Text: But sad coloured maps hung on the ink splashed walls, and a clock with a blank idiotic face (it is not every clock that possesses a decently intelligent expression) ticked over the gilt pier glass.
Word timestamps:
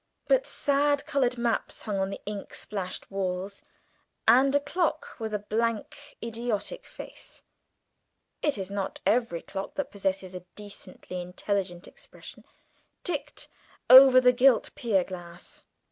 But 0.27 0.47
sad 0.47 1.05
coloured 1.05 1.37
maps 1.37 1.83
hung 1.83 1.99
on 1.99 2.09
the 2.09 2.19
ink 2.25 2.55
splashed 2.55 3.11
walls, 3.11 3.61
and 4.27 4.55
a 4.55 4.59
clock 4.59 5.15
with 5.19 5.31
a 5.31 5.37
blank 5.45 6.17
idiotic 6.23 6.87
face 6.87 7.43
(it 8.41 8.57
is 8.57 8.71
not 8.71 8.99
every 9.05 9.43
clock 9.43 9.75
that 9.75 9.91
possesses 9.91 10.33
a 10.33 10.39
decently 10.55 11.21
intelligent 11.21 11.87
expression) 11.87 12.43
ticked 13.03 13.47
over 13.91 14.19
the 14.19 14.33
gilt 14.33 14.73
pier 14.73 15.03
glass. 15.03 15.63